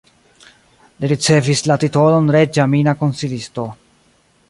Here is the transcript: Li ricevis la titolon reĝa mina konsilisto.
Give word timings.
Li 1.03 1.09
ricevis 1.11 1.63
la 1.73 1.77
titolon 1.85 2.35
reĝa 2.37 2.69
mina 2.75 2.97
konsilisto. 3.05 3.73